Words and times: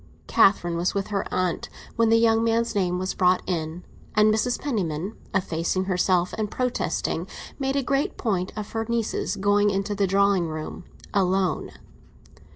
Catherine 0.25 0.77
was 0.77 0.95
with 0.95 1.09
her 1.09 1.31
aunt 1.31 1.69
when 1.95 2.09
the 2.09 2.17
young 2.17 2.43
man's 2.43 2.73
name 2.73 2.97
was 2.97 3.13
brought 3.13 3.43
in, 3.45 3.83
and 4.15 4.33
Mrs. 4.33 4.59
Penniman, 4.59 5.13
effacing 5.31 5.83
herself 5.83 6.33
and 6.39 6.49
protesting, 6.49 7.27
made 7.59 7.75
a 7.75 7.83
great 7.83 8.17
point 8.17 8.51
of 8.55 8.71
her 8.71 8.83
niece's 8.89 9.35
going 9.35 9.69
into 9.69 9.93
the 9.93 10.07
drawing 10.07 10.47
room 10.47 10.85
alone. 11.13 11.69